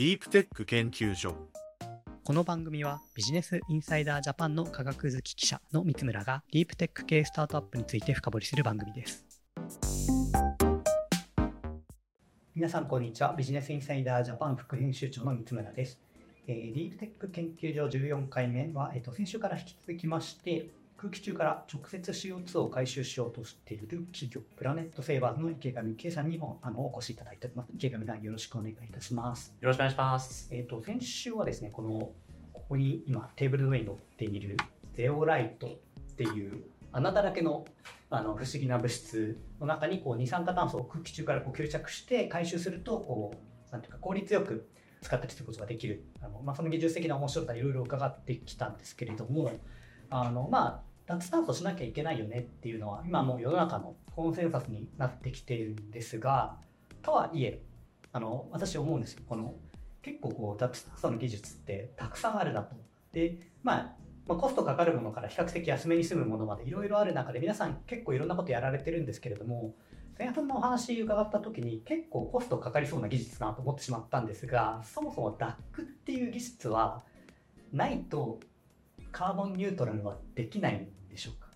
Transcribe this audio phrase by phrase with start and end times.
[0.00, 1.36] ディープテック研究所
[2.24, 9.26] この番組はビジネスインサイダージャパンの科学好き記者の三村がディープテック系スタートアップについて深掘りする番組です。
[12.54, 13.34] 皆さんこんにちは。
[13.36, 16.00] ビジネスインサイダージャパン副編集長の三村です。
[16.46, 20.70] えー、ディープテック研究所14回目は、えーと、先週から引き続きまして、
[21.00, 27.70] 空気中から直接 CO2 を回収しようとしている企業、プラネットセーバーズの池上圭さんにもあのお越しいただいております。
[27.74, 29.54] 池上さんよろしくお願いいたします。
[29.62, 30.48] よろしくお願いします。
[30.52, 32.12] えっ、と、先週はですね、この、
[32.52, 34.58] ここに今テーブルの上に乗っている
[34.92, 35.70] ゼオライトっ
[36.16, 37.64] ていう穴だらけの
[38.10, 43.32] あの不思議な物質の中にこう二酸化炭素を空気中からこう吸着して回収するとこ
[43.68, 44.68] うなんていうか効率よく
[45.00, 49.52] 使ったりすることができるあの、まあ、その技術的な面白さいろいろ伺ってきたんですけれども
[50.10, 56.56] あのまあ脱炭素しなきゃいけないよねっていうのは今もう世の中のコンセンサスになってきてるんですが
[57.02, 57.60] とはいえ
[58.12, 59.54] あの私思うんですよこの
[60.02, 62.76] 結構こう脱炭素の技術ってたくさんあるなと。
[63.12, 63.96] で、まあ、
[64.28, 69.74] まあ、コストかかるものから比較的安めに済むものまでいろいろある中で皆さん結構いろんなことやられてるんですけれども
[70.16, 77.02] 前半のお話伺った時に結構コストかかりそうな技術だなと思ってしまったんですがそもそも DAC っていう技術は
[77.72, 78.38] ないと
[79.10, 81.50] カーボンニュートラルはできないんでしょうか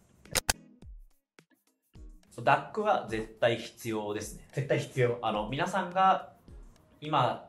[2.36, 4.48] ？DAC は絶対必要ですね。
[4.52, 5.19] 絶対必要。
[5.22, 6.33] あの、皆さんが
[7.00, 7.48] 今、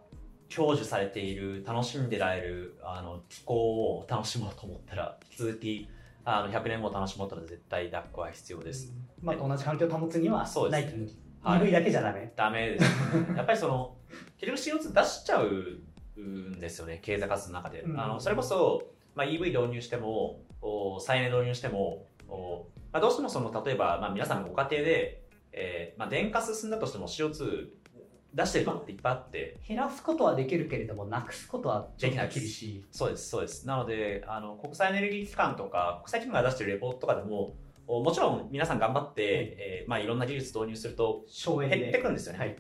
[0.50, 3.56] 享受されている、楽しんでられる、あの、気候
[3.97, 5.89] を楽しもうと思ったら、引き続き、
[6.23, 8.94] あの、100年後楽しもうとったら絶対 DAC は必要です。
[9.22, 11.06] まあ、同じ環境を保つにはそうですないという。
[11.42, 12.34] はい EV だけじゃダメ。
[12.36, 12.90] ダメです、ね。
[13.38, 13.95] やっぱりその、
[14.40, 17.81] 結局 CO2 出しちゃうんですよね、経済活動の中で。
[17.81, 20.55] うんあのそれこそ、まあ、EV 導入しても、お
[20.99, 27.67] 再エネ導入しても、おまあ、どうしてもその、例えば、まあ、皆さんのご家庭で、えーまあ、電化進んだとしても CO2
[28.33, 32.85] 出してるのっていっぱいあって、減らすことはできるけれども、なくすことはちょっと厳しい。
[32.91, 33.66] そうです、そうです。
[33.66, 37.56] なので、あの、国際エネルギー機関とか、国際機関が出してるレポートとかでも、
[37.88, 41.23] おもちろん皆さん頑張って、えーまあ、いろんな技術導入すると。
[41.79, 42.56] 減ってくんですよねはい。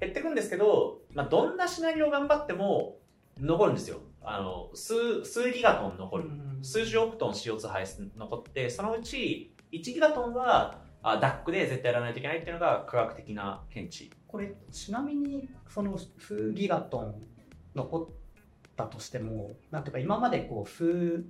[0.00, 2.98] 減ってくんですけど、まあ、どんなシナリオを頑張っても
[3.40, 3.98] 残るんですよ。
[4.22, 6.30] あの、数、数ギガトン残る。
[6.62, 14.10] 数十億トン CO2 排出残って、そのうち1ギガトンは、あ DAC で絶対やらないといけないっていうのが科学的な見地。
[14.26, 17.20] これ、ちなみに、その数ギガトン
[17.74, 18.08] 残っ
[18.76, 21.24] たとしても、なんていうか、今までこう、数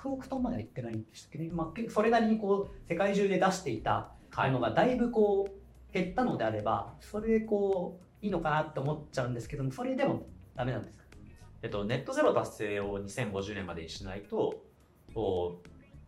[0.00, 1.50] 100億トンまではいってないんでしたっけね。
[1.52, 11.03] まあ、それなりにこう、世界中で出していたはいものがだいぶこう、減ったのであれば、それでこう、いいのかなって思っちゃうんですけども、それでもダメなんですか
[11.64, 14.62] えっと、ネットゼロ達成を2050年までにしないと、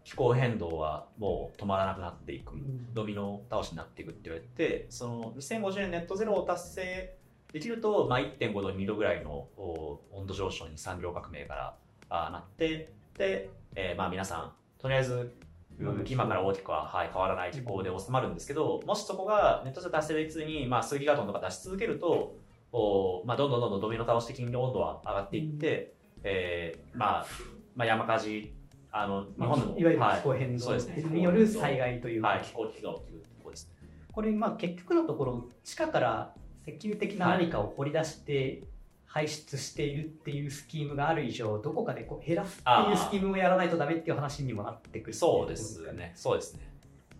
[0.04, 2.52] 気候変動はもう止まらなくなっていく。
[2.92, 7.16] ドミノ倒しになっていくって言われて、その2050年ネットゼロを達成
[7.54, 11.74] できると、まあ、1.5度、2度ぐらいのお温度上昇に産業革命から
[12.10, 15.34] あなって、で、えーまあ皆さん、とりあえず、
[15.80, 22.36] うん今から大きくは、はい、変わらない気候で収まるんですけど、もしそこがネットゼロ達成率に、まあ、数ギガトンとか出し続けると、
[22.72, 27.26] おまあ、どんどんどんどんドミノ倒し的に温度は上がっていって、えーまあ、
[27.74, 28.52] まあ、山火事、
[28.90, 30.16] あの、日本でも、いわゆるはい。
[30.18, 31.02] 気候変動そうですね。
[31.04, 32.28] による災害というか。
[32.28, 33.88] はい、気候危機が起きるってことですね。
[34.12, 36.34] これまあ結局のところ地下から
[36.66, 38.64] 石油的な何かを掘り出して
[39.04, 46.12] 排出しているっていうスキームがある以上どこかでこう減らすっていうスキームをやらないとダメっていう話にもなってくるそうですね。
[46.16, 46.72] そうですね。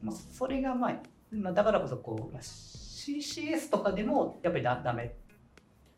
[0.03, 0.95] まあ、それがまあ
[1.31, 5.15] まあだからこそこう、まあ、CCS とかでもやっぱりだダメ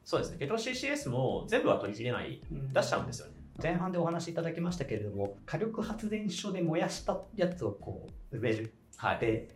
[0.09, 0.39] そうですね。
[0.39, 3.35] ケト CCS も全部は取り切れない、出しちゃうんですよね。
[3.63, 9.19] 前半でお話しいただきましたけれども火力発電所で燃やしたやつをこう埋めるはい。
[9.19, 9.49] で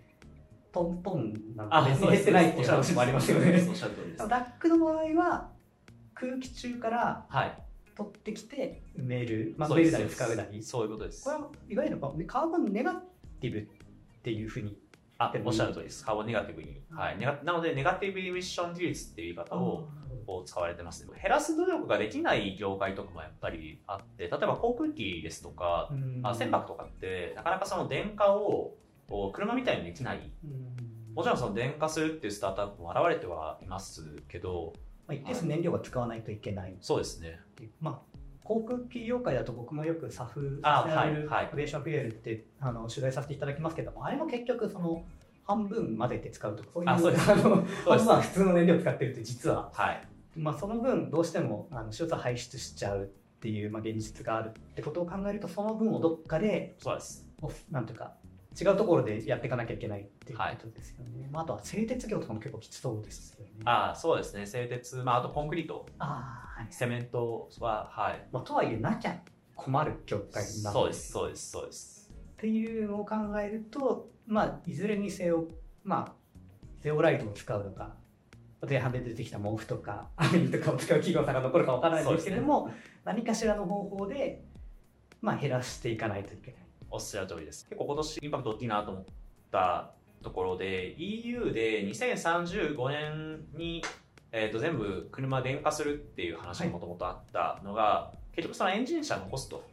[0.70, 3.66] トントンなんあか別に減ってないっていうおっしゃる話もありますよね。
[3.66, 4.28] おっしゃる通りです。
[4.28, 5.48] ダックの場合は
[6.12, 7.58] 空気中からはい。
[7.96, 11.36] 取ってきて埋める、まあ、埋めるなり使うなりそういうことですこれ。
[11.36, 12.92] はいわゆるカーボンネガ
[13.40, 13.66] ティブっ
[14.22, 14.76] ていうふうに
[15.16, 16.04] あ、おっしゃる通りです。
[16.04, 16.80] カーボンネガティブに。
[16.90, 17.18] はい。
[17.18, 19.88] なので、ネガティブエミッション技術っていう言い方を
[20.26, 21.10] こう使われてますね。
[21.20, 28.74] 減らす努力ができない業界とかもやっぱりあって、例えば航空機ですとか、うんあ船舶とかって、なかなかその電化を
[29.32, 30.32] 車みたいにできない。
[30.44, 34.72] うんもちろんその電化するっていうスタートアップも現れてはいますけど、
[35.06, 37.38] まあ、一定数燃料が使わないといけないっそうですね。
[37.80, 38.12] まあ
[38.44, 45.04] 航空機業界だと僕もよく SAF はいはいアビエーションフュエルってあの取材させていただきますけどもあれも結局その
[45.44, 50.02] 半分混ぜて使うとかそういうあそうですあの半分は普通の燃料を使ってるって実ははい。
[50.36, 53.06] まあ、その分どうしてもあの CO2 排出しちゃうっ
[53.40, 57.26] ていう、まあ、現実があるってことを考えるとその分をどっかでそうです。
[57.42, 58.14] おなんていうか
[58.60, 61.28] 違うところでやっていかなきゃいけないっていうことですよね。
[61.32, 63.50] まあ、あとは製鉄業とかも結構きつそうですよね。
[63.64, 64.46] あそうですね。
[64.46, 65.86] 製鉄、まあ、あとコンクリート。
[65.98, 66.72] あー、はい。
[66.72, 68.28] セメントははい。
[68.30, 69.16] まあ、とはいえなきゃ
[69.56, 71.12] 困る業界なのそうです。
[71.12, 71.50] そうです。
[71.50, 72.12] そうです。
[72.32, 75.48] っていうのを考えると、まあ、いずれにせよ、
[75.82, 76.12] まあ、
[76.80, 77.94] ゼオライトを使うのか、
[78.68, 82.70] 前半で出てきた毛布とか、アミとかを使う企業さんが残るかわからないんですけれども、
[83.04, 84.44] 何かしらの方法で、
[85.20, 86.60] まあ、減らしていかないといけない。
[86.90, 87.64] おっしゃる通りです。
[87.68, 89.04] 結構今年インパクト大きいなと思っ
[89.50, 89.92] た
[90.22, 93.82] ところで EU で2035年に、
[94.30, 99.68] えー、と全部車電化するっていう話がもともとあったのが、結局そのエンジン車残すと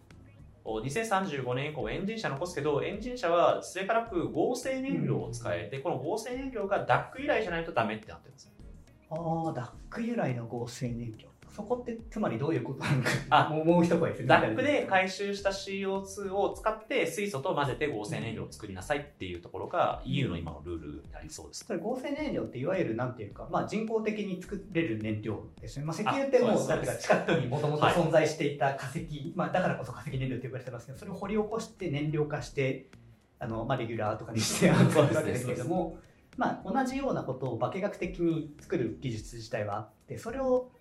[0.65, 8.51] お2035年以降エンジン車残すけどエンジン車はすべからく合成燃料を使え、でこの合成燃料が DAC 由来じゃないとダメってなってるんです
[9.09, 11.29] ああ、ダック由来の合成燃料。
[11.59, 14.33] そこってつまりどういうことなのか、あもうもう一声ですね。
[14.33, 21.65] DAC で回収した CO2 を使って水素と混ぜて合成燃料を作りなさいっていうところが EU の今のルールになりそうです。
[21.65, 27.95] それ合成燃料っていわゆるなんていうか、まあ、人工的に作れる燃料ですね、まあ、石油ってもうですうなんていうか近くにもともとはい。
[27.95, 32.85] 存在していた化石、まあ、だからこそ化石燃料って呼ばれてますけどそれを掘り起こして燃料化して
[33.39, 35.13] あの、まあ、レギュラーとかにして扱そうです。
[35.13, 35.97] ねうわけですけれども、
[36.39, 40.71] まあ、同じようなことを化学的に作る技術自体はあってそれを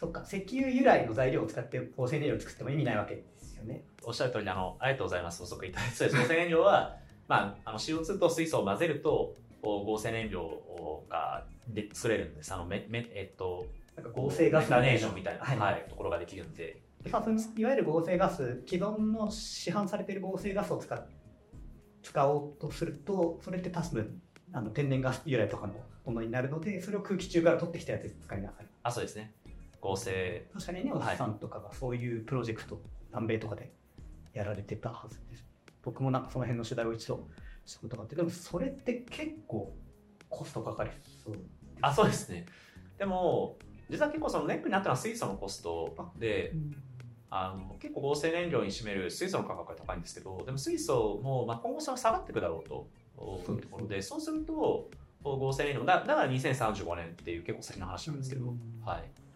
[0.00, 3.84] そっか石油由来の材料を使って合成燃料を作っても意味ないわけですよね。
[4.02, 5.40] おっしゃる通りであのありがとうございます。
[5.40, 6.96] 補足いただいて合成燃料は、
[7.28, 15.58] まあ、あの CO2 と水素を混ぜるとお合成燃料がで作れるんですあのめめ、えっと、なんか合成ガスメタネーションみたいな、はい。
[15.58, 16.82] はいところができるんで。
[17.10, 21.06] まあ、そのいわゆる合成ガス既存の市販されている合成ガスを使っ
[22.06, 24.22] 使おうとするとそれって多分
[24.52, 25.74] あの天然ガス由来とかの
[26.04, 28.66] ものになるのでそれを空気中から取ってきたやつで使いなさい。
[28.84, 29.34] あそうですね。
[29.80, 30.46] 合成。
[30.54, 33.72] 確かにネオスさんとかがそういうプロジェクト、南米とかで
[34.32, 35.44] やられてたはずです。
[35.82, 37.26] 僕もなんかその辺の取材を一度
[37.64, 39.74] したことがあってでもそれって結構
[40.28, 40.90] コストかかり
[41.24, 41.36] そう
[41.80, 42.46] あそうですね。
[42.98, 43.56] でも
[43.90, 46.52] 実は結構そのネックになったのは水素のコストで
[47.30, 52.88] あの結構合成燃料に占める水素の価格が高いんですけどでも水素も、まあ、今後それは下がっていくだろうと
[53.52, 54.88] いうところでそうすると
[55.24, 59.26] 合成燃料だだから2035年っていう結構先の話なんですけど、うんはい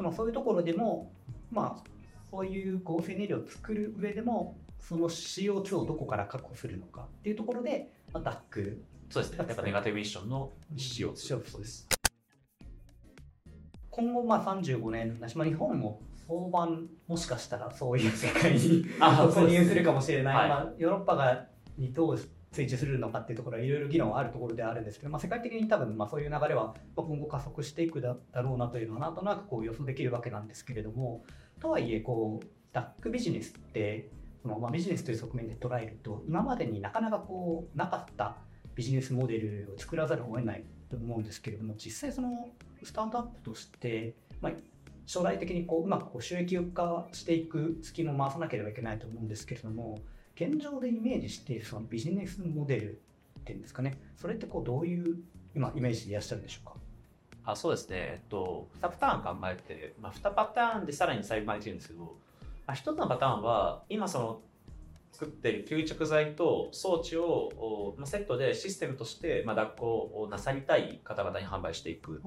[0.00, 1.12] でもそういうところでも、
[1.50, 1.84] まあ、
[2.30, 8.78] そういう合成燃料を作る上でも、その CO2 をどこから確保するのかっていうところで、まあ、DAC、
[9.10, 9.44] そうですね。
[9.46, 11.12] やっぱネガティブミッションの CO2。
[11.12, 11.86] CO2 です。
[13.90, 16.00] 今後、まあ、35年だし、まあ、日本も
[16.30, 20.48] 早晩、もしかしたらそういう世界にあ突入するかもしれない、はい。
[20.48, 21.46] まあ、ヨーロッパが
[21.76, 22.18] にどう
[22.52, 31.24] 追従するのかっていうところはいろいろ議論はあるところではあるんですけど、まあ、世界的に多分まあそういう流れはまあ今後加速していくだだろうなというのはなんとなくこう予想できるわけなんですけれども
[31.60, 34.10] とはいえこうダックビジネスって
[34.42, 38.36] そのまあビジネスという側面で捉えると今までになかなかこうなかった
[38.76, 42.48] ビジネスモデルを作らざるを得ないと思うんですけれども実際その
[42.82, 44.52] スタートアップとして、まあ、
[45.12, 49.98] 将来的にこううまくこう収益化していくスキルを回さなければいけないと思うんですけれども
[50.36, 53.00] 現状でイメージしているそのビジネスモデル
[53.40, 53.98] っていうんですかね。
[54.14, 55.18] それってこうどういう
[55.52, 56.74] 今イメージでいらっしゃるんでしょうか？
[57.44, 62.16] あそうですね、えっと、2パターン考えて、まあ、2パターンでさらに細分化できるんですけど、
[62.68, 64.40] まあ、1つのパターンは今その
[65.10, 72.22] 作っている吸着剤と装置をおまあセットでシステムとしてまあ脱行をなさりたい方々に販売していく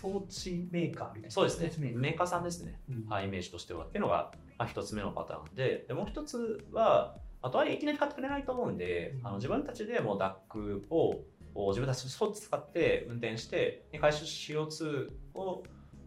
[0.00, 1.30] 装置メーカーみたいな。
[1.30, 1.70] そうですね。
[1.78, 2.00] メーカー。
[2.00, 3.08] メーカーさんですね、うん。
[3.08, 3.84] はい、イメージとしては。
[3.84, 5.84] っていうのが、まあ、1つ目のパターンで。
[5.88, 9.26] でもう1つはあとはいきなり買ってくれないと思うんで、うん。
[9.26, 15.62] あの自分たちでもう DAC をお自分たちの装置使って運転してで回収 CO2 を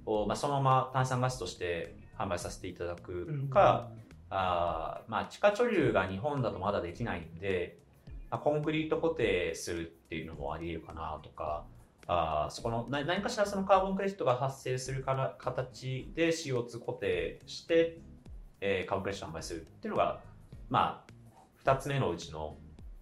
[0.06, 3.90] お、まあ、そのまま炭酸ガスとして販売させていただくか、
[4.30, 7.78] あーまあ、地下貯留が日本だとまだできないんで、
[8.30, 11.66] まあ、コンクリート固定するっていうのもあり得るかなとか
[12.08, 18.00] あーそこのな何かしらそのカーボンクレジットが発生するから形で CO2 固定して、
[18.62, 20.20] えーカーボンクレジット販売するっていうのが
[20.70, 21.14] まあ
[21.64, 22.58] 2つ目のうちの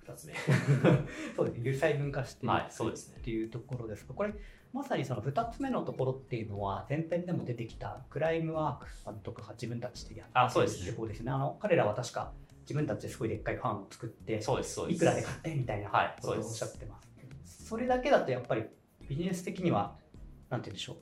[0.06, 0.34] 2つ目。
[1.36, 1.74] そうですね。
[1.74, 2.70] 細分化していくはいね。
[2.70, 4.34] っていうところですがこれ
[4.74, 10.92] まさにその2つ目のところっていうのは前編でも出てきたクライムワークスさんとかが自分たちでやってあそうですね。
[10.92, 11.32] 手法ですね。
[11.32, 12.32] あの彼らは確か
[12.62, 14.98] 自分たちですごいでっかいファンを作ってそうですそうです。
[14.98, 17.66] いくらで買ってみたいなはいことをおっしゃってます。
[17.66, 18.66] それだけだとやっぱり
[19.12, 19.98] ビジネス的には
[20.50, 20.98] なんて言うんでしょう。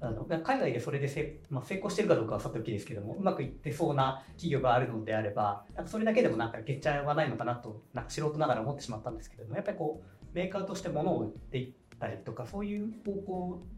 [0.00, 13.32] あの海外でそれでせ、まあ、成功してるかどうかはさておきですけどもうまくいってそうな企業があるのであればそれだけでもなんか月謝はないのかなとなんか素人ながら思ってしまったんですけどもやっぱりこうメーカーとして物を売っていったりとかそういう方向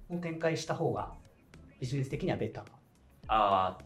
[0.08, 1.12] を展開した方が
[1.78, 2.64] ビジネス的にはベター。
[3.28, 3.84] あー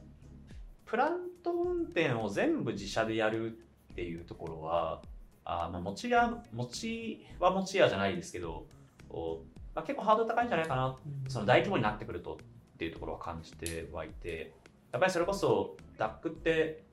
[0.87, 3.59] プラント運転を全部自社でやる
[3.93, 5.03] っていうところは、
[5.45, 8.67] あまあ、持ち屋、持ちは持ち屋じゃないですけど、
[9.75, 10.97] まあ、結構ハードル高いんじゃないかな、
[11.29, 14.55] その大規模になってくるとっていうところは感じてはいて、
[14.93, 16.85] やっぱりそれこそ DAC って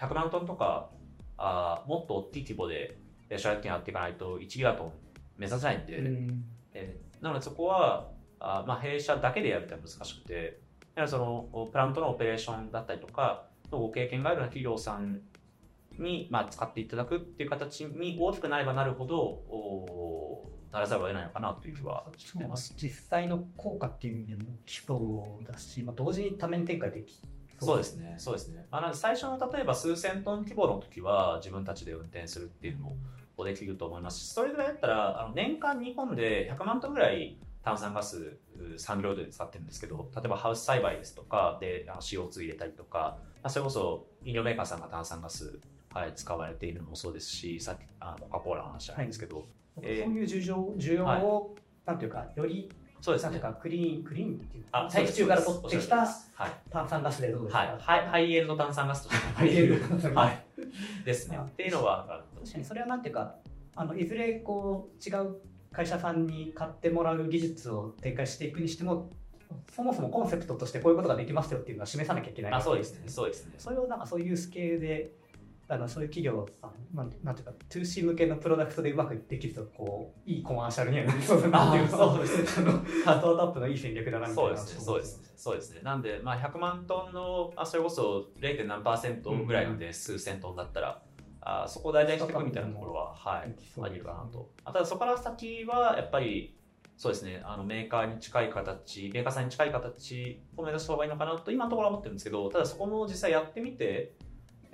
[0.00, 0.90] 100万トンとか、
[1.36, 2.98] あもっと大きい規模で
[3.36, 4.92] 社役権やっていかないと1ギガトン
[5.36, 6.44] 目指せないんで、うん、
[6.74, 8.10] えなのでそこは
[8.40, 10.58] あ、まあ、弊社だけでやるって難しくて、
[10.94, 15.20] やはりそのプラントのオペレーションだったりとか、ご経験があるような企業さん
[15.98, 22.74] に、まあ、使っていただくっていう形に大きくなればなるほど、おならざるを得ないのかなという気はしてます。
[22.76, 24.96] 実際の効果っていう意味でも基礎
[25.50, 27.22] だし、まあ、同時に多面展開でき
[27.60, 28.66] そうですね、そうですね。
[28.70, 32.92] あの最初の例えば数千トン規模の時は自分たちで運転するっていうの
[33.36, 38.38] もできると思いますし、それぐらいだったらあの年間日本で100万トンぐらい炭酸ガス
[38.76, 45.58] 産業で使ってるんですけど例えばハウス栽培ですとかで CO2 入れたりとか、まあ、それこそ飲料メーカーさんが炭酸ガス、
[45.92, 49.46] はい、使われているのもそうですしさっきあのコカ・コーラの話じゃないんですけど、はい
[49.82, 52.70] えー、そういう需要需要を、はい、なんていうかより
[53.00, 53.32] そうですね。
[53.32, 56.06] なんかクリーン、クリーンっていうあ大気中から取ってきた
[56.70, 59.14] 炭酸ガスでどうですか、はい、ハイエンド炭酸ガスと。
[59.14, 60.30] ハイエンド炭酸ガス。
[60.30, 60.44] はい。
[61.04, 61.38] ですね。
[61.40, 63.36] っていうのは確かにそれはなんていうか、
[63.76, 65.36] あのいずれこう違う
[65.72, 69.10] 会社さんに買ってもらう技術を展開していくにしても
[69.72, 72.52] そもそもコンセプトとしてこういうことができますよっていうのは示さなきゃいけない。
[72.52, 73.04] あそうですね。
[73.06, 73.54] そうですね。
[73.58, 75.12] それをなんかそういうスケールで
[75.70, 81.88] あのそういう企業さん、まあ、なんていうか 2C 向けのプロダクトでうまくできるとこういいコマーシャルにはなりそうだなっていう。
[81.88, 82.72] そうですね。
[83.04, 84.84] カートタップのいい戦略だなみたいなそうですね。
[84.84, 85.28] そうですね。
[85.36, 85.80] そうですね。
[85.82, 88.66] なんで、まあ、100万トンのあそれこそ 0.
[88.66, 91.02] 何パーセントぐらいので数千トンだったら、
[91.42, 94.50] あそこを大体していくみたいなところは、はい、ありるかなと。
[94.64, 96.54] あただそこから先は、やっぱり、
[96.96, 104.14] そうですね、あのメーカーに近い形、メーカーさんに近い形を目指した方がいいのかなと、今のところは思ってるんですけど、ただそこも実際やってみて、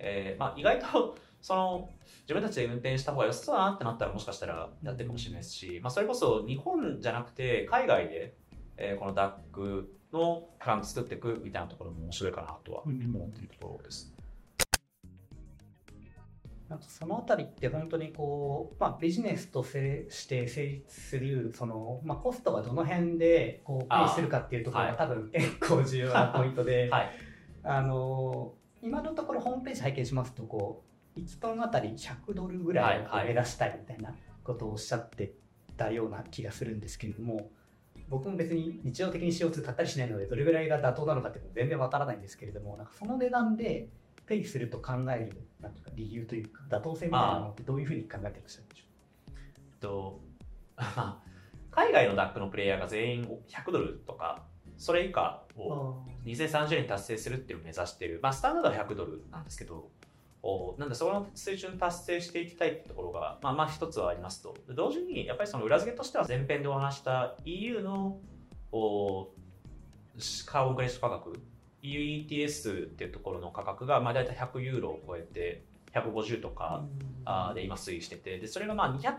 [0.05, 1.91] えーまあ、意外とその
[2.23, 8.35] 自分たちで運転した方が良さそうだなってなったらもしかしたらやってるかもしれないですし、まあ、それこそ日本じゃなくて海外で、
[8.77, 14.15] えー、この DAC のプラン作っていくみたいなところも面白いかなとは思っているところです。
[16.69, 27.11] なんかそのあたりって本当にこう、まあ、ビジネスとして成立するその、まあ、コストがどの辺でこうペイするかっていうところが多分結構重要なポイントで、はい、
[27.65, 28.55] あの
[28.85, 30.85] 今のところホームページ拝見しますとこ
[31.17, 35.33] う1トンあたり100ドルぐらいを目指したいみたいなことをおっしゃって
[35.77, 37.51] たような気がするんですけれども。
[38.11, 43.89] 僕も別に日常的に CO2 買ったりしないのでどれぐらいが妥当なのかっていうのは全然わからないんですけれどもなんかその値段で
[44.27, 48.85] ペイすると考えるなんか理由というか妥当性みたいなのってどういうふうに考えてらっしゃるんでしょ
[49.79, 49.81] う？
[49.81, 50.21] と
[51.71, 54.45] 海外の DAC のプレイヤーが全員100ドルとか
[54.77, 59.89] それ以下を2030年達成するっていうのを目指している、まあ、スタンダードは100ドルなんですけど
[60.43, 64.55] おなんでその水準達成していきたいってところが、まあ、まあ一つはありますと。
[64.69, 68.19] 同時にやっぱりその裏付けとしては前編でお話した EU の
[68.71, 69.29] お
[70.45, 71.41] カーボンクレジット価格
[71.83, 75.65] EUETS っていうところの価格がまあ大体100ユーロを超えて
[75.95, 76.85] 150とか
[77.55, 78.39] で今推移してて。
[78.39, 79.15] でそれがまあ200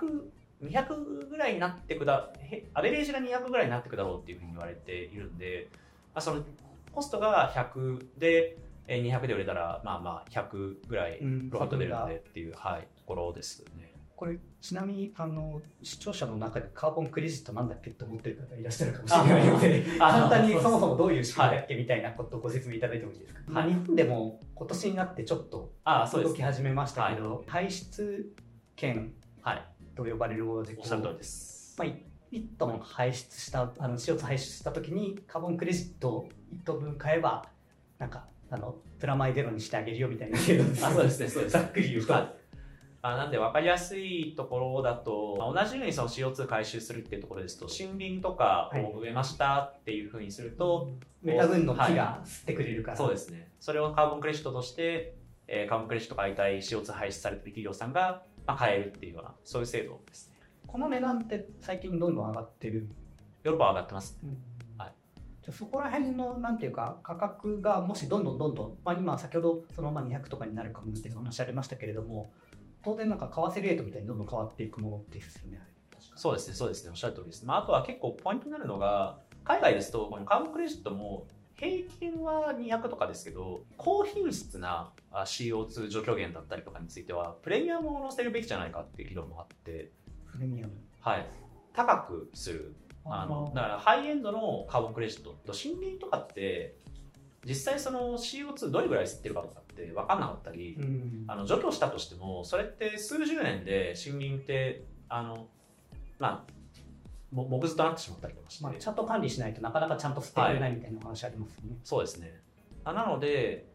[0.63, 2.29] 200ぐらいになってくだ
[2.73, 5.69] アベレージが200ぐらいになってくだろうっていうふうに言われているんで、
[6.13, 6.43] まあ、その
[6.91, 8.57] コストが100で
[8.87, 11.19] 200で売れたらまあまあ100ぐらい
[11.49, 13.95] ロハット出るんでっていう、はい、ところですね。
[14.15, 25.73] これちなみにあの視聴者の中でカーボンクレジットなんだっけと思ってる方いらっしゃるかもしれないので簡単にそもそもどういう仕組みだっけみたいなことをご説明いただいてもいいですか、はい、まあ、日本でも今年になってちょっと
[26.13, 28.33] 動き始めましたけど、排出
[28.77, 29.11] 権
[29.95, 31.87] と呼ばれるもので、おっしゃる通りです、まあ、
[32.31, 37.45] 1トン排出したあの CO2 排出した時にカーボンクレジットを1トン分買えば
[37.97, 40.41] なんかあのプラマイゼロにしてあげるよみたいなあ
[40.91, 41.53] そうですねそうです。
[41.53, 42.13] ざっくり言うと。
[43.07, 53.51] あなんで分かりやすいところだと、まあ、同じようにその CO2 回収するっていうところですと森林とかを植えましたっていうふうにすると、はい、メタ分の木が吸ってくれるから、はい、そうですね。
[53.59, 60.35] それをカーボンクレジットとして、えー、カーボンクレジット買いたい CO2 排出されてる企業さんが、まあ、買えるっていうようなそういう制度ですね。
[60.67, 62.89] この値段って最近どんどん上がってる？
[63.43, 64.37] ヨーロッパは上がってます、うん。
[65.43, 72.31] じゃそこら辺のなんていうか価格がもしどんどんどんどん、まあ、今先ほどそのまあ200とかになるかもっていう話ありましたけれども
[72.83, 75.59] 当然なんか為替レートみたいにどんどん変わっていくものですよね。
[76.17, 77.45] そうですね、そうですね、おっしゃる通りです。
[77.45, 89.91] まあ、あとは結構ポイントになるのが、海外ですと、このカーボンクレジットも平均は200とかですけど、高品質な CO2 除去源だったりとかについては、プレミアムを載せるべきじゃないかっていう議論もあって、
[90.31, 90.73] プレミアム。
[90.99, 91.25] はい。
[91.73, 92.75] 高くする。
[93.07, 95.35] あのだからハイエンドのカーボンクレジット。
[95.45, 96.75] と森林とかって
[97.45, 101.23] 実際その CO2 どれぐらい吸ってるかとかって分かんなかったり、うん。
[101.27, 105.47] あの除去したとしてもそれって数十年で森林ってあの
[106.17, 106.53] まあ
[107.35, 111.77] も木図となってしまったりとかして、まあ、ちゃんと管理しないとなかなかちゃんと捨てられないみたいなお話ありますよね。
[111.83, 112.41] そうですね。
[112.85, 113.67] あなので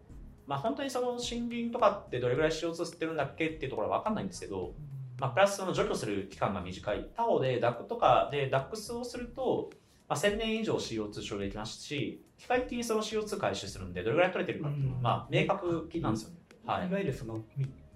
[0.47, 4.73] まあ本当にその森林とかってどれぐらい CO2 吸ってるんだっけっていうところは分かんないんですけど、
[5.19, 9.71] まあ、プラスその除去する期間が短い他方で DAC とかで DAX をすると、
[10.09, 15.03] まあ、1000年以上 CO2 処理できますし機械的にその CO2 回収するんでどれぐらい取れてるかっていうのは、うん。
[15.03, 16.89] まあ、明確なんですよね、はい。
[16.89, 17.39] い、わゆるその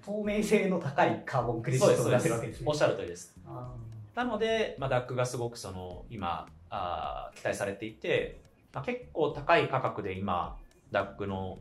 [0.05, 2.67] 透明性の高いカーボンクレジットを出せるわけですね。
[2.69, 3.35] おっしゃる通りです。
[3.47, 3.75] あ
[4.15, 8.41] なので、まあ、DAC がすごくその今あー期待されていて、
[8.73, 10.57] まあ、結構高い価格で今
[10.93, 11.59] DAC の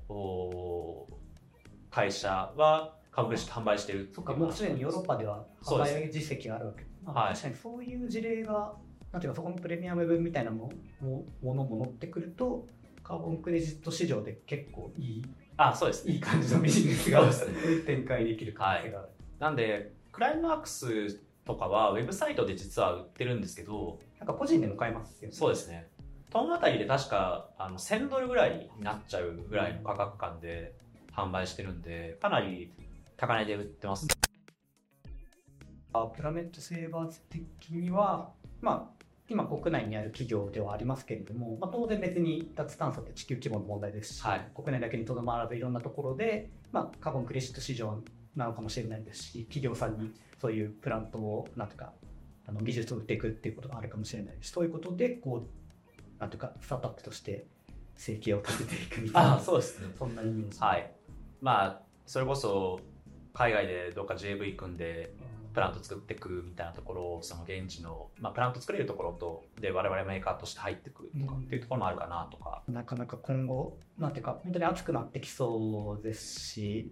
[1.90, 6.84] 会社は株主と販売してるーそっか、もうすでにヨーロッパでは販売実績があるわけ。
[7.04, 7.34] まあはい。
[7.34, 8.74] 確かにそういう事例が、
[9.12, 12.66] なんていうか、そこのプレミアム分みたいなももものも乗ってくると、
[13.04, 15.24] カーボンクレジット市場で結構いい
[15.58, 16.14] あそうですね。
[16.14, 17.22] いい感じのビジネスが
[17.86, 19.10] 展開できる可能性がある。
[19.40, 25.36] なんでクライマックスとかはウェブサイトで実は売ってるんですけどなんか個人でも買えますよね。
[25.36, 25.90] そうですね。
[26.30, 30.74] トンあたりで確かあの1000ドルぐらいになっちゃうぐらいの価格感で
[31.16, 32.74] 販売してるんでかなり
[33.18, 34.08] 高値で売ってます
[35.94, 38.32] あプラネットセーバーズ的には、
[38.62, 44.52] まあ、今国内にある企業ではありますけれども、まあ、当然別に脱炭素って地球規模の問題ですし、はい。
[44.56, 48.02] 国内だけにとどまらずいろんなところで、まあ、カーボンクレジット市場
[48.36, 50.12] なのかもしれないですし企業さんに
[50.42, 51.94] そういうプラントをなんとか
[52.48, 57.46] あの技術を売っていくっていうことがあるかもしれないしそういうことでこうなんとかスタートアップとして
[57.96, 59.40] 生計を立てていくみたいな。
[59.40, 59.94] そうですね。
[59.98, 60.60] そんなイメージ。
[60.60, 60.92] はい。
[61.42, 62.80] まあそれこそ
[63.34, 65.14] 海外でどっか JV 組んで
[65.54, 76.92] プラント作っていくみたいなところをその現地の、まあ、プラント作れるところとで我々メーカーとして入っていくとかっていうところもあるかなとか、なかなか今後、なんていうか、本当に熱くなってきそうですし、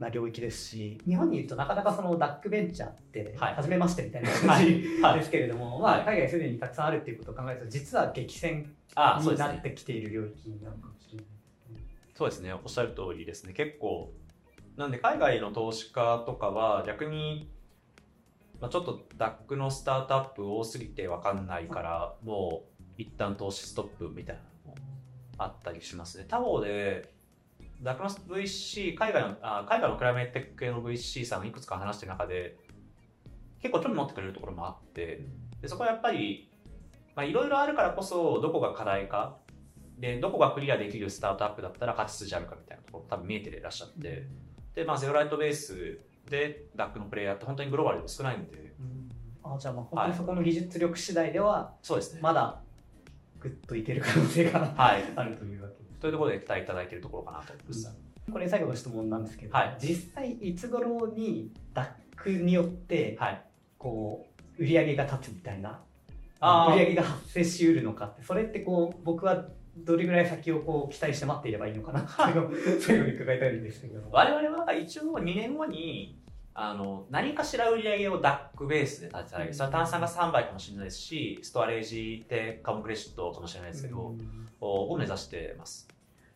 [0.00, 3.54] な領域ですし、日本にいるとなかなかそのダックベンチャーって、はい。
[3.54, 4.66] 初めましてみたいな感はい。
[4.82, 5.18] じはい。
[5.18, 11.26] ですけれども、まあ、海外すでにたくさんあるっていうことを考えると、実は激戦になってきている領域なのかもしれない。
[12.14, 12.52] そうですね。
[12.54, 13.52] おっしゃる通りですね。
[13.52, 14.12] 結構
[14.76, 17.50] なんで海外の投資家とかは逆に、
[18.58, 24.76] まあ、ちょっと DAC のスタートアップ多すぎて分かんないからもう一旦投資ストップみたいなのも
[25.36, 26.24] あったりしますね。
[26.26, 27.12] 他方で
[27.82, 32.56] DAC の VC 海外のあ海外のクライメートテック系の VC さんがいくつか話してる中で
[33.60, 35.26] 結構興味持ってくれるところもあって
[35.60, 36.50] でそこはやっぱり
[37.14, 39.36] まあいろいろあるからこそどこが課題か
[39.98, 44.26] でどこがクリアできるスタートアップだったら勝ち筋あるかみたいなところ多分見えていらっしゃって
[44.74, 48.72] で、まあ、ゼロライトベースで DAC のプレイヤーって本当にグローバルで少ないんで
[49.42, 52.60] あじゃあ、まあ、本当にそこの技術力次第では、そうですね、まだ
[53.40, 55.02] ぐっといける可能性がはい。
[55.16, 55.69] あるというわけで。
[55.69, 55.69] す。
[56.00, 57.96] というところで期待いただいているところかなと思います、
[58.32, 59.76] これ最後の質問なんですけど、はい。
[59.80, 63.42] 実際いつ頃に DAC によって、はい。
[63.78, 64.26] こ
[64.58, 65.80] う売り上げが立つみたいな
[66.68, 74.02] 売り上げが発生しうるのかってそれってこう僕はどれぐらい先をこう期待して待っていればいいのかなっていうのを最後に伺いたいんですけど。
[74.12, 76.19] 我々は一応2年後に
[76.54, 84.50] あの何かしら売り上げを DAC ベースで立てたりそれは炭酸が3倍かもしれないですしストアレージでカモクレジットかもしれないですけど、うん。
[84.60, 85.88] を目指してます。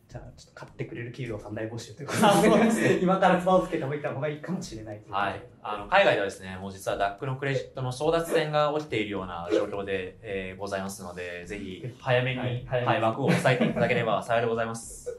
[0.07, 2.41] じゃあちょっと買ってくれる企業さん大募集というこあと
[2.75, 12.57] で 今からつばをつけておいた方がいいかもしれないといはい、あの海外ではですね、もう実は DAC のクレジットの争奪戦が起きているような状況で、えーございますので、ぜひ早めに、ははい。
[12.61, 13.03] い早めに。
[13.03, 15.14] 枠を押さえていただければ幸いでございます。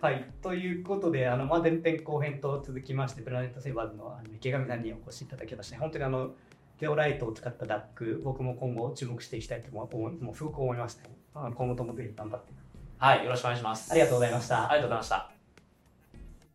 [0.00, 6.30] はい、ということで、あのまあ、前編後編と続きまして、プラネットセーバーズのあの池上さんにお越しいただきまして、本当にあの
[6.78, 12.52] ゼオライトを使った DAC、僕も今後注目していきたいと思うもうすごく思いました、あの今後ともぜひ頑張って。
[12.98, 13.90] はい、よろしくお願いします。
[13.90, 15.30] ありがとうございましたありがとうございました。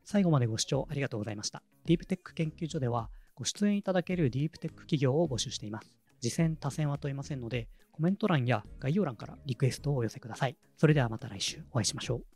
[0.06, 1.64] 最後までご視聴ありがとうございました。
[1.86, 5.96] ディープテック研究所では、ご出演いただけるディープテック企業を募集しています。
[6.22, 10.56] 次戦、他戦は問いませんので、コメント欄や概要欄からリクエストをお寄せください。
[10.78, 12.33] それではまた来週お会いしましょう。